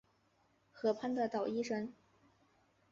[0.71, 1.93] 河畔的捣衣声